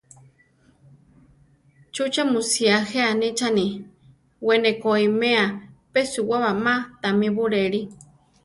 ¿Chúche 1.93 2.21
mu 2.31 2.39
sía 2.51 2.77
je 2.89 2.99
anichani: 3.13 3.67
we 4.45 4.53
ne 4.63 4.71
koʼiméa 4.81 5.43
peʼsuwaba 5.93 6.51
ma 6.63 6.75
tamí 7.01 7.27
buléli? 7.35 7.81